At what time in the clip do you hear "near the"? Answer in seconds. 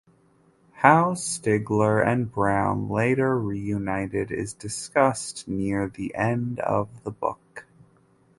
5.47-6.15